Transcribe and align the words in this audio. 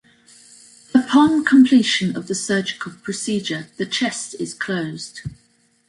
Upon 0.95 1.45
completion 1.45 2.15
of 2.15 2.25
the 2.27 2.33
surgical 2.33 2.91
procedure, 3.03 3.67
the 3.77 3.85
chest 3.85 4.33
is 4.39 4.55
closed. 4.55 5.21